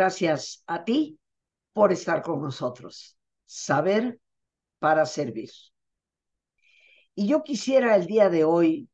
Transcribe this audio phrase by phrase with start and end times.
[0.00, 1.20] Gracias a ti
[1.74, 3.18] por estar con nosotros.
[3.44, 4.18] Saber
[4.78, 5.50] para servir.
[7.14, 8.88] Y yo quisiera el día de hoy,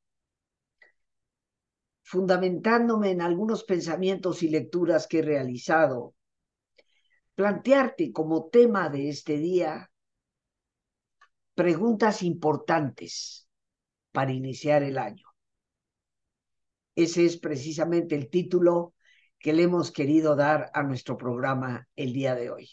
[2.02, 6.16] fundamentándome en algunos pensamientos y lecturas que he realizado,
[7.36, 9.88] plantearte como tema de este día
[11.54, 13.48] preguntas importantes
[14.10, 15.28] para iniciar el año.
[16.96, 18.95] Ese es precisamente el título
[19.46, 22.68] que le hemos querido dar a nuestro programa el día de hoy.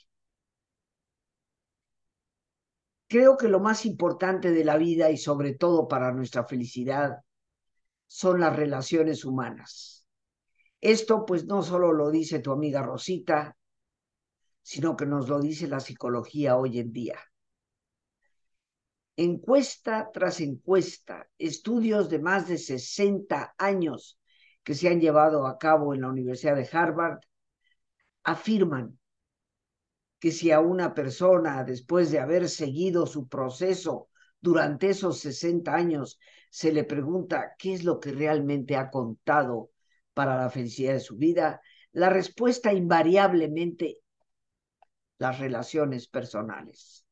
[3.07, 7.19] Creo que lo más importante de la vida y sobre todo para nuestra felicidad
[8.07, 10.07] son las relaciones humanas.
[10.81, 13.55] Esto pues no solo lo dice tu amiga Rosita,
[14.63, 17.19] sino que nos lo dice la psicología hoy en día.
[19.15, 24.17] Encuesta tras encuesta, estudios de más de 60 años
[24.63, 27.19] que se han llevado a cabo en la Universidad de Harvard
[28.23, 28.97] afirman
[30.19, 36.17] que si a una persona, después de haber seguido su proceso durante esos 60 años,
[36.49, 39.71] se le pregunta qué es lo que realmente ha contado
[40.13, 43.99] para la felicidad de su vida, la respuesta invariablemente
[45.17, 47.05] las relaciones personales,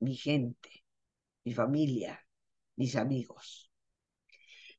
[0.00, 0.84] mi gente,
[1.44, 2.18] mi familia,
[2.76, 3.67] mis amigos.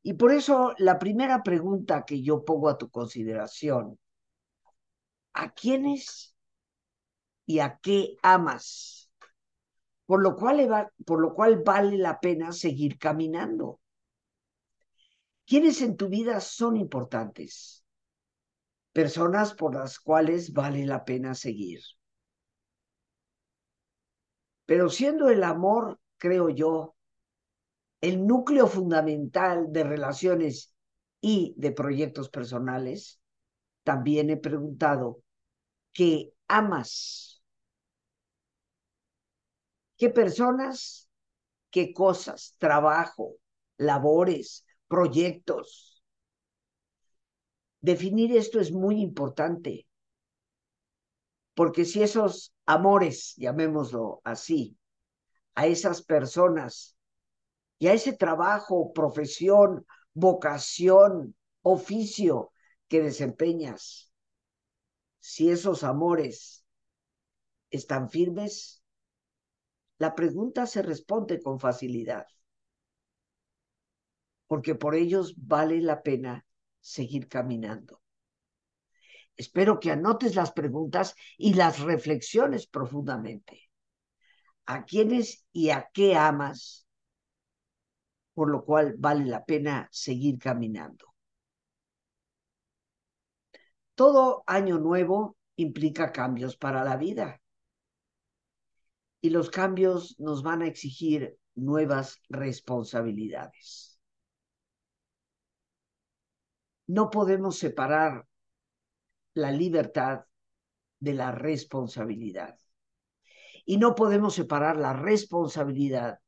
[0.10, 4.00] Y por eso la primera pregunta que yo pongo a tu consideración,
[5.34, 6.36] ¿a quiénes
[7.46, 9.12] y a qué amas?
[10.08, 13.82] Por lo cual, por lo cual vale la pena seguir caminando.
[15.46, 17.86] ¿Quiénes en tu vida son importantes?
[18.92, 21.82] Personas por las cuales vale la pena seguir.
[24.66, 26.96] Pero siendo el amor, creo yo,
[28.02, 30.74] el núcleo fundamental de relaciones
[31.22, 33.20] y de proyectos personales,
[33.84, 35.22] también he preguntado,
[35.94, 37.42] ¿qué amas?
[39.98, 41.10] ¿Qué personas?
[41.72, 42.56] ¿Qué cosas?
[42.58, 43.36] Trabajo,
[43.78, 46.02] labores, proyectos.
[47.82, 49.86] Definir esto es muy importante,
[51.54, 54.78] porque si esos amores, llamémoslo así,
[55.56, 56.96] a esas personas
[57.80, 62.52] y a ese trabajo, profesión, vocación, oficio
[62.88, 64.12] que desempeñas,
[65.20, 66.66] si esos amores
[67.70, 68.84] están firmes,
[69.98, 72.26] la pregunta se responde con facilidad,
[74.48, 76.46] porque por ellos vale la pena
[76.80, 78.02] seguir caminando.
[79.38, 83.70] Espero que anotes las preguntas y las reflexiones profundamente.
[84.66, 86.89] ¿A quiénes y a qué amas?
[88.40, 91.14] Por lo cual vale la pena seguir caminando.
[93.96, 97.42] Todo año nuevo implica cambios para la vida
[99.20, 104.00] y los cambios nos van a exigir nuevas responsabilidades.
[106.88, 108.26] No podemos separar
[109.34, 110.22] la libertad
[111.02, 112.58] de la responsabilidad.
[113.66, 116.22] Y no podemos separar la responsabilidad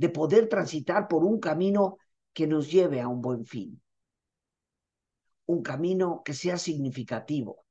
[0.00, 1.98] de poder transitar por un camino
[2.32, 3.82] que nos lleve a un buen fin.
[5.44, 7.66] Un camino que sea significativo.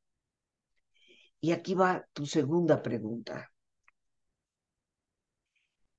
[1.40, 3.52] Y aquí va tu segunda pregunta.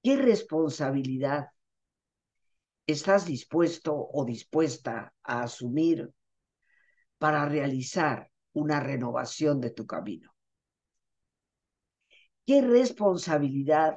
[0.04, 1.48] ¿Qué responsabilidad
[2.86, 6.14] estás dispuesto o dispuesta a asumir
[7.18, 10.32] para realizar una renovación de tu camino?
[12.46, 13.96] ¿Qué responsabilidad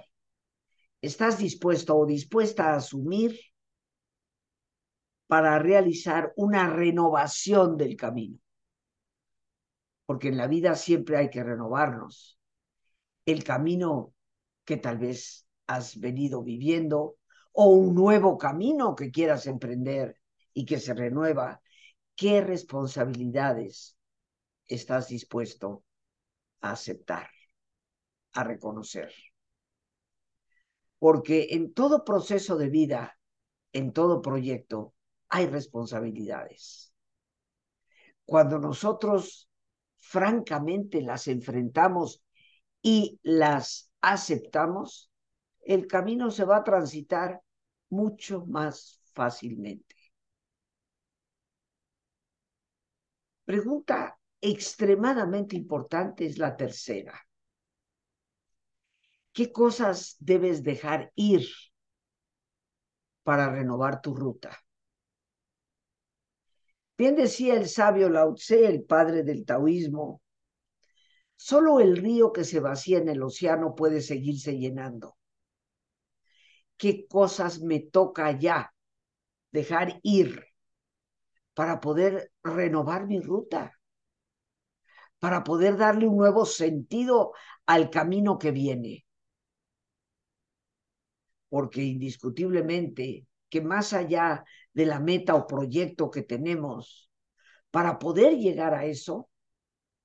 [1.03, 3.37] estás dispuesto o dispuesta a asumir
[5.27, 8.39] para realizar una renovación del camino.
[10.05, 12.39] Porque en la vida siempre hay que renovarnos.
[13.25, 14.13] El camino
[14.63, 17.17] que tal vez has venido viviendo
[17.51, 20.17] o un nuevo camino que quieras emprender
[20.53, 21.61] y que se renueva,
[22.15, 23.97] ¿qué responsabilidades
[24.67, 25.83] estás dispuesto
[26.61, 27.29] a aceptar,
[28.33, 29.11] a reconocer?
[31.03, 33.19] Porque en todo proceso de vida,
[33.73, 34.93] en todo proyecto,
[35.27, 36.93] hay responsabilidades.
[38.23, 39.49] Cuando nosotros
[39.97, 42.23] francamente las enfrentamos
[42.81, 45.11] y las aceptamos,
[45.65, 47.41] el camino se va a transitar
[47.89, 49.97] mucho más fácilmente.
[53.43, 57.27] Pregunta extremadamente importante es la tercera.
[59.33, 61.47] ¿Qué cosas debes dejar ir
[63.23, 64.57] para renovar tu ruta?
[66.97, 70.21] Bien decía el sabio Lao Tse, el padre del taoísmo,
[71.35, 75.17] Solo el río que se vacía en el océano puede seguirse llenando.
[76.77, 78.73] ¿Qué cosas me toca ya
[79.51, 80.45] dejar ir
[81.53, 83.77] para poder renovar mi ruta?
[85.19, 87.33] Para poder darle un nuevo sentido
[87.65, 89.02] al camino que viene.
[91.53, 97.11] Porque indiscutiblemente que más allá de la meta o proyecto que tenemos,
[97.69, 99.29] para poder llegar a eso,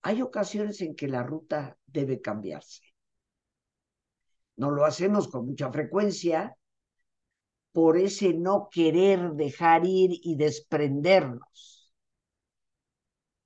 [0.03, 2.83] hay ocasiones en que la ruta debe cambiarse.
[4.57, 6.55] No lo hacemos con mucha frecuencia
[7.73, 11.91] por ese no querer dejar ir y desprendernos.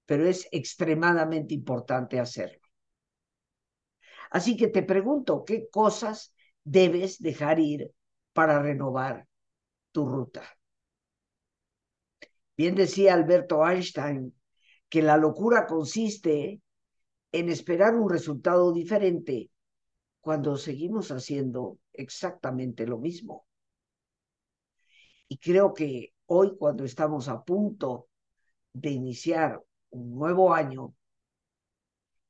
[0.07, 2.67] Pero es extremadamente importante hacerlo.
[4.33, 7.93] Así que te pregunto, ¿qué cosas debes dejar ir
[8.33, 9.27] para renovar
[9.93, 10.43] tu ruta?
[12.57, 14.35] Bien decía Alberto Einstein
[14.89, 16.61] que la locura consiste
[17.33, 19.51] en esperar un resultado diferente
[20.21, 23.47] cuando seguimos haciendo exactamente lo mismo.
[25.29, 28.09] Y creo que hoy, cuando estamos a punto
[28.73, 30.95] de iniciar un nuevo año,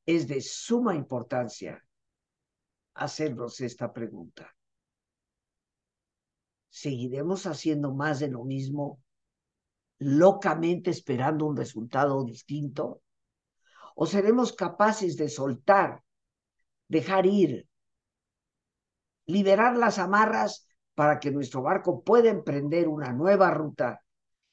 [0.06, 1.84] es de suma importancia
[2.94, 4.54] hacernos esta pregunta.
[6.68, 9.00] ¿Seguiremos haciendo más de lo mismo
[9.98, 13.02] locamente esperando un resultado distinto?
[13.94, 16.02] ¿O seremos capaces de soltar,
[16.88, 17.68] dejar ir,
[19.26, 24.02] liberar las amarras para que nuestro barco pueda emprender una nueva ruta,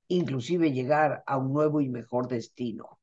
[0.07, 2.98] inclusive llegar a un nuevo y mejor destino?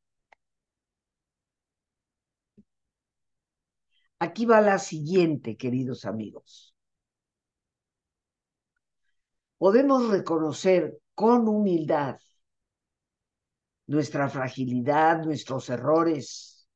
[4.19, 6.75] Aquí va la siguiente, queridos amigos.
[9.59, 12.19] Podemos reconocer con humildad
[13.87, 16.69] nuestra fragilidad, nuestros errores,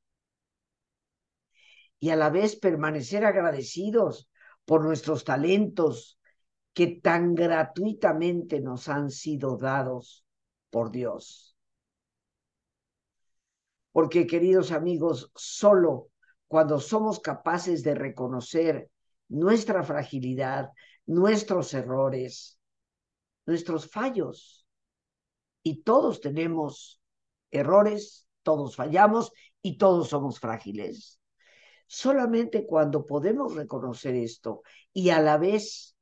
[1.99, 4.31] y a la vez permanecer agradecidos
[4.65, 6.19] por nuestros talentos
[6.73, 10.25] que tan gratuitamente nos han sido dados
[10.71, 11.57] por Dios.
[13.93, 16.11] Porque, queridos amigos, solo
[16.51, 18.91] cuando somos capaces de reconocer
[19.29, 20.71] nuestra fragilidad,
[21.07, 22.59] nuestros errores,
[23.47, 24.67] nuestros fallos,
[25.63, 27.01] y todos tenemos
[27.53, 29.31] errores, todos fallamos
[29.63, 31.21] y todos somos frágiles.
[31.87, 34.63] Solamente cuando podemos reconocer esto
[34.93, 35.95] y a la vez,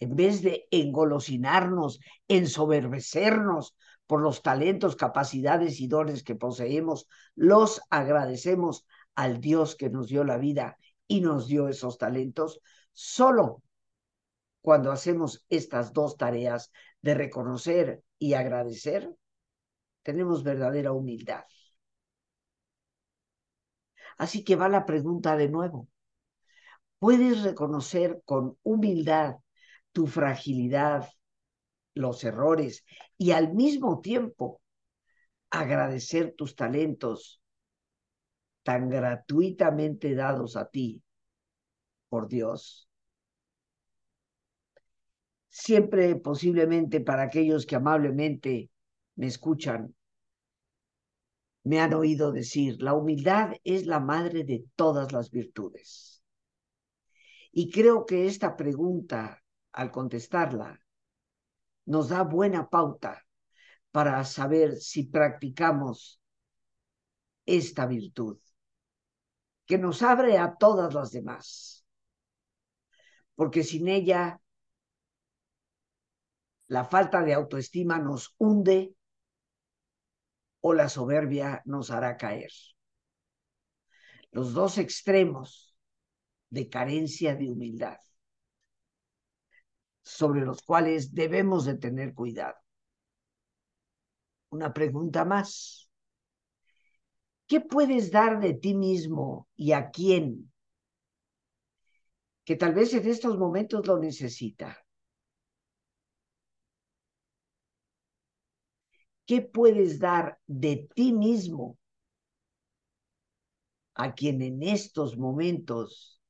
[0.00, 3.76] en vez de engolosinarnos, ensoberbecernos
[4.08, 7.06] por los talentos, capacidades y dones que poseemos,
[7.36, 8.84] los agradecemos
[9.20, 12.62] al Dios que nos dio la vida y nos dio esos talentos,
[12.92, 13.62] solo
[14.62, 16.72] cuando hacemos estas dos tareas
[17.02, 19.14] de reconocer y agradecer,
[20.02, 21.44] tenemos verdadera humildad.
[24.16, 25.86] Así que va la pregunta de nuevo.
[26.98, 29.36] ¿Puedes reconocer con humildad
[29.92, 31.10] tu fragilidad,
[31.92, 32.86] los errores
[33.18, 34.62] y al mismo tiempo
[35.50, 37.39] agradecer tus talentos
[38.62, 41.02] tan gratuitamente dados a ti
[42.08, 42.88] por Dios?
[45.48, 48.70] Siempre posiblemente para aquellos que amablemente
[49.16, 49.94] me escuchan,
[51.64, 56.22] me han oído decir, la humildad es la madre de todas las virtudes.
[57.52, 60.80] Y creo que esta pregunta, al contestarla,
[61.86, 63.26] nos da buena pauta
[63.90, 66.20] para saber si practicamos
[67.44, 68.38] esta virtud,
[69.70, 71.86] que nos abre a todas las demás,
[73.36, 74.40] porque sin ella
[76.66, 78.96] la falta de autoestima nos hunde
[80.60, 82.50] o la soberbia nos hará caer.
[84.32, 85.76] Los dos extremos
[86.48, 87.98] de carencia de humildad,
[90.02, 92.56] sobre los cuales debemos de tener cuidado.
[94.48, 95.89] Una pregunta más.
[97.50, 100.52] ¿Qué puedes dar de ti mismo y a quién?
[102.46, 104.68] Que tal vez en estos momentos lo necesita.
[109.26, 111.76] ¿Qué puedes dar de ti mismo
[113.94, 116.20] a quien en estos momentos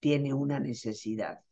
[0.00, 1.44] tiene una necesidad?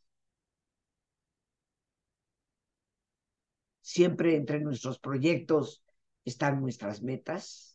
[3.82, 5.84] Siempre entre nuestros proyectos
[6.24, 7.73] están nuestras metas,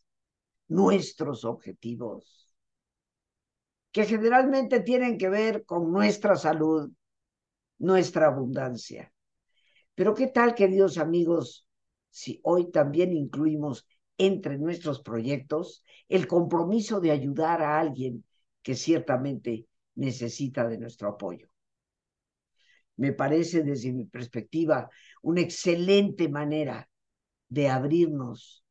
[0.70, 2.50] nuestros objetivos,
[3.92, 6.90] que generalmente tienen que ver con nuestra salud,
[7.78, 9.12] nuestra abundancia.
[9.94, 11.66] Pero ¿qué tal, queridos amigos,
[12.08, 13.86] si hoy también incluimos
[14.16, 18.24] entre nuestros proyectos el compromiso de ayudar a alguien
[18.62, 21.48] que ciertamente necesita de nuestro apoyo.
[22.96, 24.90] Me parece desde mi perspectiva
[25.22, 26.88] una excelente manera
[27.48, 28.62] de abrirnos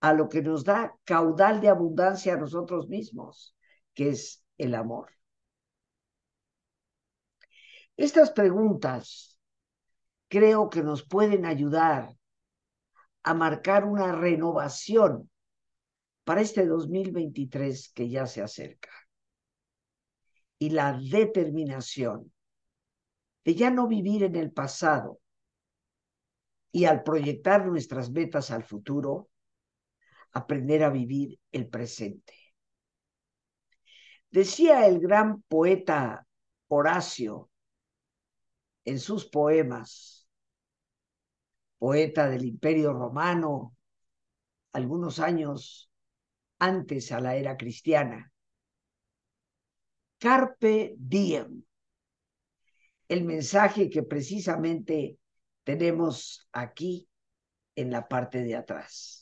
[0.00, 3.54] a lo que nos da caudal de abundancia a nosotros mismos,
[3.94, 5.10] que es el amor.
[7.96, 9.38] Estas preguntas
[10.28, 12.16] creo que nos pueden ayudar
[13.22, 15.30] a marcar una renovación
[16.24, 18.90] para este 2023 que ya se acerca.
[20.58, 22.32] Y la determinación
[23.44, 25.18] de ya no vivir en el pasado
[26.72, 29.29] y al proyectar nuestras metas al futuro,
[30.32, 32.34] aprender a vivir el presente.
[34.30, 36.26] Decía el gran poeta
[36.68, 37.50] Horacio
[38.84, 40.28] en sus poemas,
[41.78, 43.74] poeta del Imperio Romano,
[44.72, 45.90] algunos años
[46.58, 48.32] antes a la era cristiana,
[50.18, 51.64] Carpe diem,
[53.08, 55.18] el mensaje que precisamente
[55.64, 57.08] tenemos aquí
[57.74, 59.19] en la parte de atrás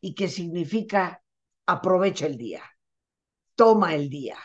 [0.00, 1.22] y que significa
[1.66, 2.62] aprovecha el día,
[3.54, 4.38] toma el día.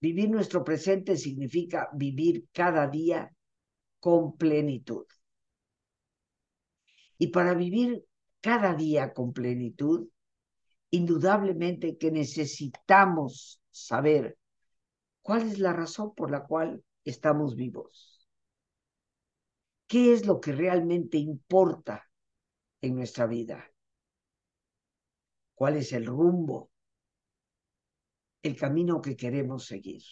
[0.00, 3.34] Vivir nuestro presente significa vivir cada día
[4.00, 5.06] con plenitud.
[7.16, 8.04] Y para vivir
[8.40, 10.08] cada día con plenitud,
[10.90, 14.36] indudablemente que necesitamos saber
[15.22, 18.28] cuál es la razón por la cual estamos vivos.
[19.86, 22.06] ¿Qué es lo que realmente importa
[22.84, 23.70] en nuestra vida?
[25.54, 26.70] ¿Cuál es el rumbo?
[28.42, 30.02] El camino que queremos seguir.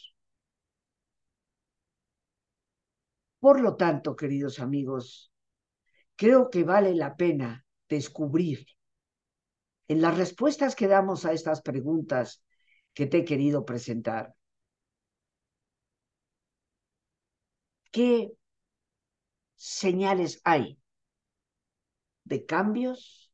[3.38, 5.32] Por lo tanto, queridos amigos,
[6.16, 8.66] creo que vale la pena descubrir
[9.88, 12.42] en las respuestas que damos a estas preguntas
[12.94, 14.34] que te he querido presentar,
[17.90, 18.32] ¿qué
[19.56, 20.81] señales hay
[22.24, 23.32] de cambios,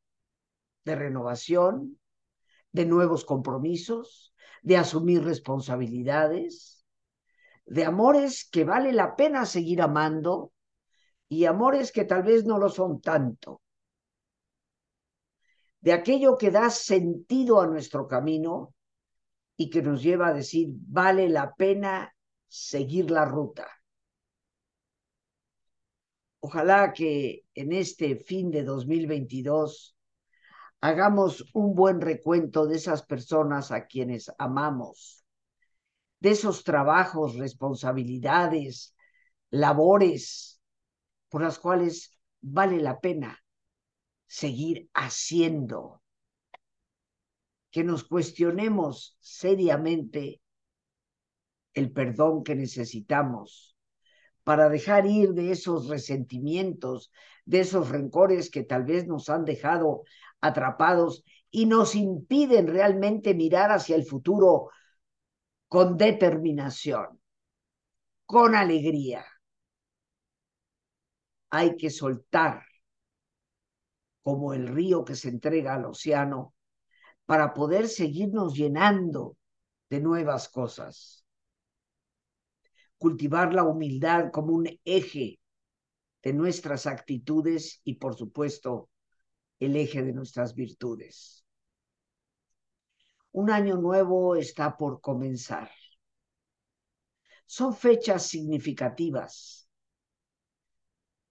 [0.84, 1.98] de renovación,
[2.72, 6.84] de nuevos compromisos, de asumir responsabilidades,
[7.66, 10.52] de amores que vale la pena seguir amando
[11.28, 13.60] y amores que tal vez no lo son tanto,
[15.80, 18.74] de aquello que da sentido a nuestro camino
[19.56, 22.14] y que nos lleva a decir, vale la pena
[22.46, 23.77] seguir la ruta.
[26.40, 29.96] Ojalá que en este fin de 2022
[30.80, 35.24] hagamos un buen recuento de esas personas a quienes amamos,
[36.20, 38.94] de esos trabajos, responsabilidades,
[39.50, 40.60] labores
[41.28, 43.42] por las cuales vale la pena
[44.26, 46.02] seguir haciendo,
[47.70, 50.40] que nos cuestionemos seriamente
[51.74, 53.77] el perdón que necesitamos
[54.48, 57.12] para dejar ir de esos resentimientos,
[57.44, 60.04] de esos rencores que tal vez nos han dejado
[60.40, 64.70] atrapados y nos impiden realmente mirar hacia el futuro
[65.68, 67.20] con determinación,
[68.24, 69.22] con alegría.
[71.50, 72.62] Hay que soltar
[74.22, 76.54] como el río que se entrega al océano
[77.26, 79.36] para poder seguirnos llenando
[79.90, 81.27] de nuevas cosas
[82.98, 85.40] cultivar la humildad como un eje
[86.22, 88.90] de nuestras actitudes y, por supuesto,
[89.60, 91.44] el eje de nuestras virtudes.
[93.32, 95.70] Un año nuevo está por comenzar.
[97.46, 99.68] Son fechas significativas,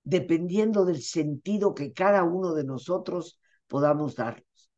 [0.04, 4.72] dependiendo del sentido que cada uno de nosotros podamos darnos.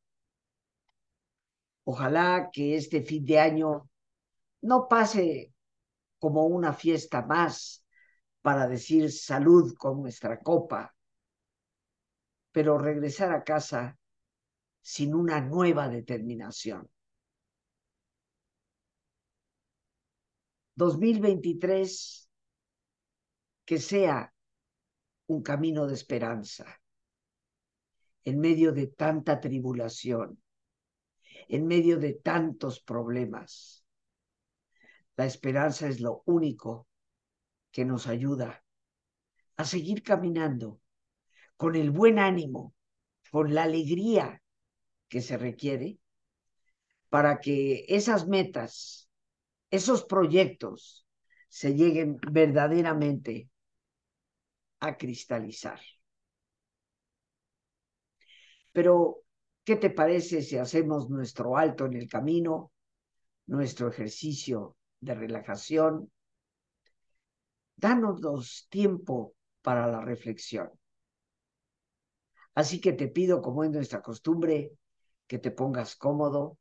[1.83, 3.89] Ojalá que este fin de año
[4.61, 5.53] no pase
[6.19, 7.85] como una fiesta más
[8.41, 10.95] para decir salud con nuestra copa,
[12.51, 13.97] pero regresar a casa
[14.81, 16.89] sin una nueva determinación.
[20.75, 22.29] 2023
[23.65, 24.33] que sea
[25.27, 26.65] un camino de esperanza
[28.23, 30.41] en medio de tanta tribulación,
[31.49, 33.78] en medio de tantos problemas
[35.19, 36.87] la esperanza es lo único
[37.71, 38.63] que nos ayuda
[39.57, 40.79] a seguir caminando
[41.57, 42.73] con el buen ánimo,
[43.29, 44.41] con la alegría
[45.09, 45.99] que se requiere
[47.09, 49.09] para que esas metas,
[49.69, 51.05] esos proyectos
[51.49, 53.49] se lleguen verdaderamente
[54.79, 55.81] a cristalizar.
[58.71, 59.23] Pero,
[59.65, 62.71] ¿qué te parece si hacemos nuestro alto en el camino,
[63.47, 66.11] nuestro ejercicio de relajación?
[67.75, 70.69] Danos tiempo para la reflexión.
[72.53, 74.73] Así que te pido, como es nuestra costumbre,
[75.27, 76.57] que te pongas cómodo,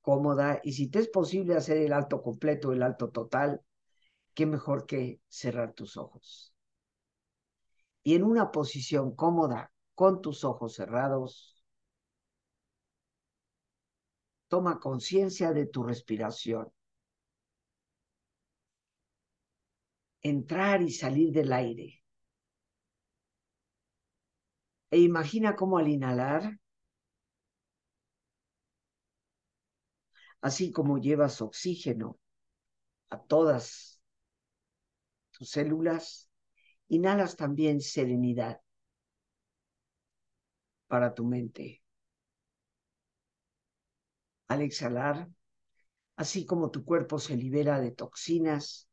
[0.00, 3.60] cómoda, y si te es posible hacer el alto completo, el alto total,
[4.34, 6.54] qué mejor que cerrar tus ojos.
[8.02, 11.62] Y en una posición cómoda, con tus ojos cerrados,
[14.48, 16.72] toma conciencia de tu respiración.
[20.22, 22.02] Entrar y salir del aire.
[24.90, 26.58] E imagina cómo al inhalar,
[30.40, 32.18] así como llevas oxígeno
[33.10, 34.02] a todas
[35.30, 36.28] tus células,
[36.88, 38.60] inhalas también serenidad
[40.86, 41.82] para tu mente.
[44.48, 45.28] Al exhalar,
[46.16, 48.87] así como tu cuerpo se libera de toxinas,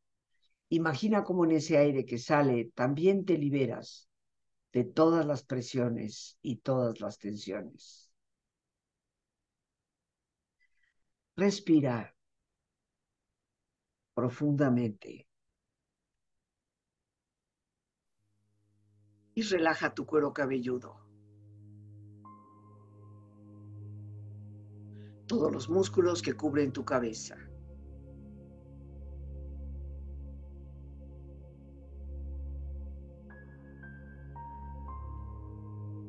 [0.69, 4.10] imagina cómo en ese aire que sale también te liberas
[4.74, 8.12] de todas las presiones y todas las tensiones.
[11.38, 12.15] Respira
[14.13, 15.27] profundamente.
[19.36, 21.05] Y relaja tu cuero cabelludo.
[25.27, 27.36] Todos los músculos que cubren tu cabeza.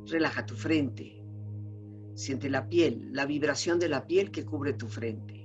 [0.09, 1.21] Relaja tu frente.
[2.15, 5.37] Siente la piel, la vibración de la piel que cubre tu frente.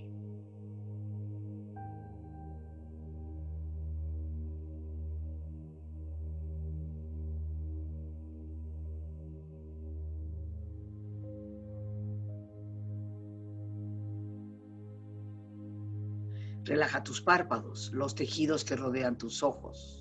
[16.64, 20.01] Relaja tus párpados, los tejidos que rodean tus ojos.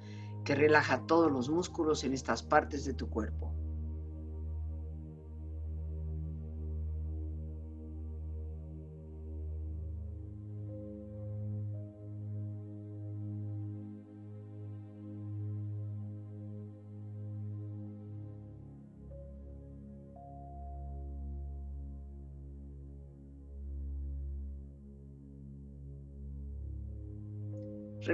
[0.43, 3.53] que relaja todos los músculos en estas partes de tu cuerpo.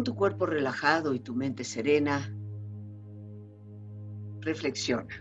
[0.00, 2.34] Con tu cuerpo relajado y tu mente serena,
[4.40, 5.14] reflexiona.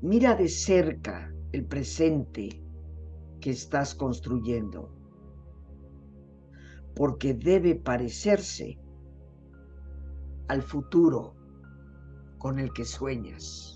[0.00, 2.64] Mira de cerca el presente
[3.38, 4.96] que estás construyendo,
[6.96, 8.78] porque debe parecerse
[10.48, 11.34] al futuro
[12.38, 13.73] con el que sueñas.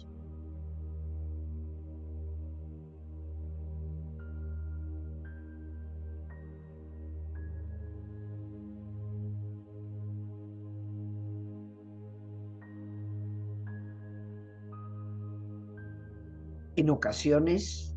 [16.79, 17.93] En ocasiones,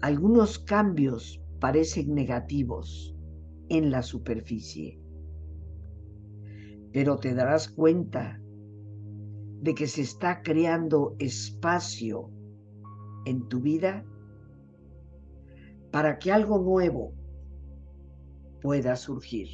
[0.00, 3.16] algunos cambios parecen negativos
[3.68, 5.00] en la superficie,
[6.92, 8.40] pero te darás cuenta
[9.60, 12.30] de que se está creando espacio
[13.24, 14.04] en tu vida
[15.90, 17.12] para que algo nuevo
[18.62, 19.48] pueda surgir.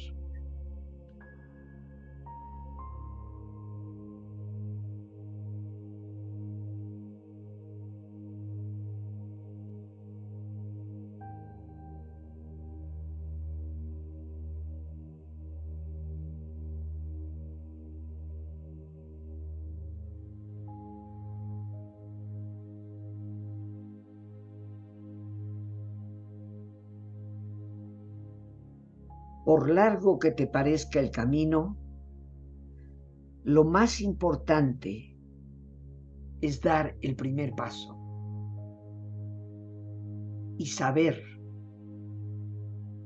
[29.45, 31.77] Por largo que te parezca el camino,
[33.43, 35.17] lo más importante
[36.41, 37.97] es dar el primer paso
[40.57, 41.21] y saber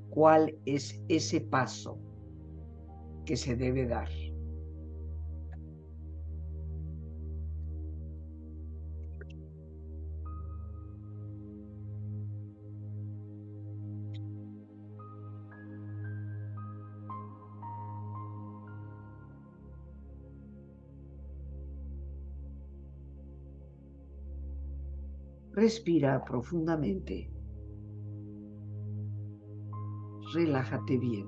[0.09, 1.99] cuál es ese paso
[3.25, 4.09] que se debe dar.
[25.57, 27.31] Respira profundamente.
[30.31, 31.27] Relájate bien.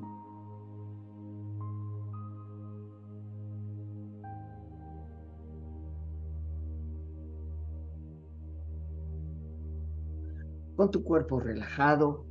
[10.76, 12.24] Con tu cuerpo relajado,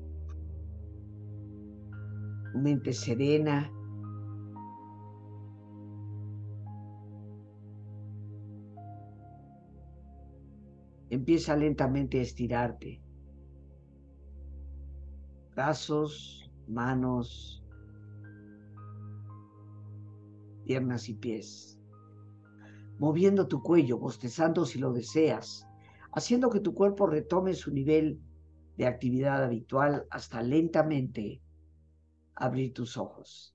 [2.54, 3.72] mente serena,
[11.28, 13.02] Empieza lentamente a estirarte.
[15.54, 17.62] Brazos, manos,
[20.64, 21.78] piernas y pies.
[22.98, 25.68] Moviendo tu cuello, bostezando si lo deseas,
[26.12, 28.22] haciendo que tu cuerpo retome su nivel
[28.78, 31.42] de actividad habitual hasta lentamente
[32.36, 33.54] abrir tus ojos.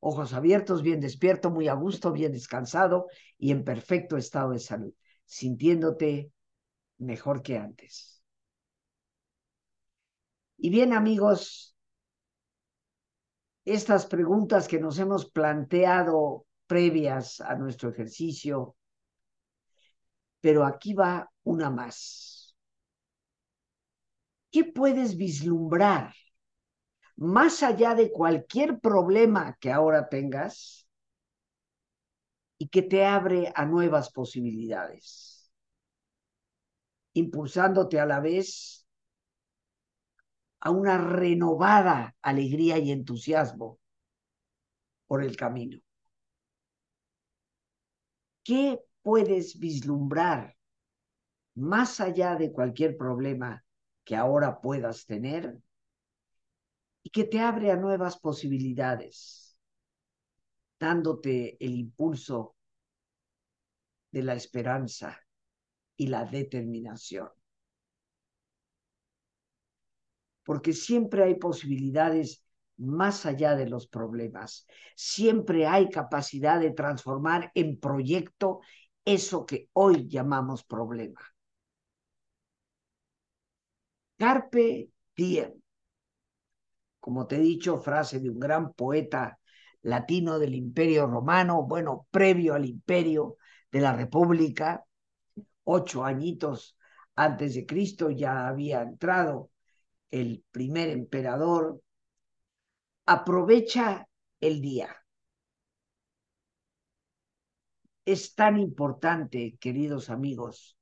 [0.00, 3.06] Ojos abiertos, bien despierto, muy a gusto, bien descansado
[3.38, 6.32] y en perfecto estado de salud, sintiéndote
[6.98, 8.22] mejor que antes.
[10.58, 11.76] Y bien amigos,
[13.66, 18.74] estas preguntas que nos hemos planteado previas a nuestro ejercicio
[20.40, 22.54] Pero aquí va una más.
[24.50, 26.14] ¿Qué puedes vislumbrar
[27.16, 30.88] más allá de cualquier problema que ahora tengas
[32.58, 35.50] y que te abre a nuevas posibilidades,
[37.14, 38.86] impulsándote a la vez
[40.60, 43.78] a una renovada alegría y entusiasmo
[45.06, 45.78] por el camino.
[48.42, 50.56] ¿Qué puedes vislumbrar
[51.54, 53.64] más allá de cualquier problema
[54.04, 55.58] que ahora puedas tener
[57.04, 59.56] y que te abre a nuevas posibilidades,
[60.80, 62.56] dándote el impulso
[64.10, 65.20] de la esperanza
[65.96, 67.28] y la determinación.
[70.44, 72.42] Porque siempre hay posibilidades
[72.78, 74.66] más allá de los problemas.
[74.96, 78.60] Siempre hay capacidad de transformar en proyecto
[79.04, 81.20] eso que hoy llamamos problema.
[84.16, 85.63] Carpe diem
[87.04, 89.38] como te he dicho, frase de un gran poeta
[89.82, 93.36] latino del Imperio Romano, bueno, previo al Imperio
[93.70, 94.86] de la República,
[95.64, 96.78] ocho añitos
[97.14, 99.50] antes de Cristo ya había entrado
[100.10, 101.82] el primer emperador,
[103.04, 104.08] aprovecha
[104.40, 104.96] el día.
[108.06, 110.78] Es tan importante, queridos amigos,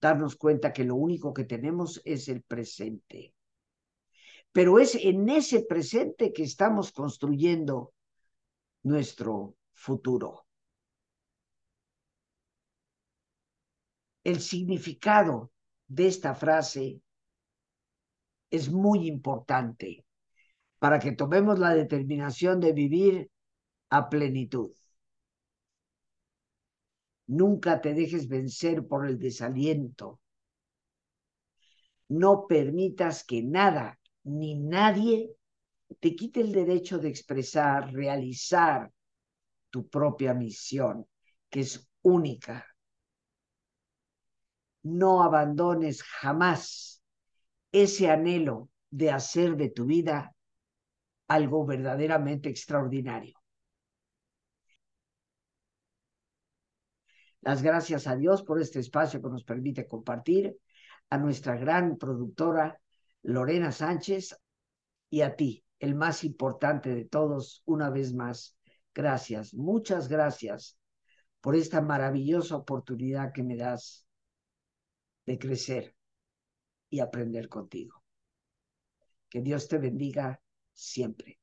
[0.00, 3.34] darnos cuenta que lo único que tenemos es el presente
[4.52, 7.92] pero es en ese presente que estamos construyendo
[8.82, 10.46] nuestro futuro.
[14.24, 15.52] El significado
[15.86, 17.00] de esta frase
[18.50, 20.04] es muy importante
[20.78, 23.30] para que tomemos la determinación de vivir
[23.90, 24.72] a plenitud.
[27.26, 30.20] Nunca te dejes vencer por el desaliento.
[32.08, 33.97] No permitas que nada
[34.28, 35.34] ni nadie
[36.00, 38.92] te quite el derecho de expresar, realizar
[39.70, 41.06] tu propia misión,
[41.48, 42.66] que es única.
[44.82, 47.02] No abandones jamás
[47.72, 50.34] ese anhelo de hacer de tu vida
[51.26, 53.38] algo verdaderamente extraordinario.
[57.40, 60.58] Las gracias a Dios por este espacio que nos permite compartir,
[61.10, 62.78] a nuestra gran productora
[63.28, 64.40] Lorena Sánchez,
[65.10, 68.56] y a ti, el más importante de todos, una vez más.
[68.94, 70.78] Gracias, muchas gracias
[71.42, 74.06] por esta maravillosa oportunidad que me das
[75.26, 75.94] de crecer
[76.88, 78.02] y aprender contigo.
[79.28, 80.40] Que Dios te bendiga
[80.72, 81.38] siempre.